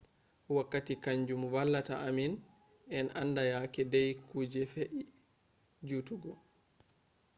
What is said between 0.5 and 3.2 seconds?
wakkati kanjum vallata ammin en